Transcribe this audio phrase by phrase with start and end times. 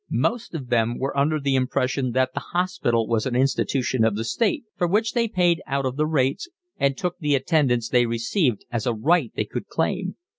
[0.09, 4.23] Most of them were under the impression that the hospital was an institution of the
[4.23, 8.65] state, for which they paid out of the rates, and took the attendance they received
[8.71, 10.15] as a right they could claim.